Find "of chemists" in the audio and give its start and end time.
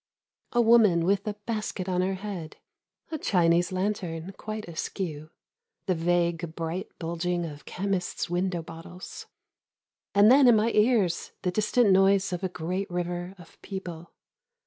7.45-8.27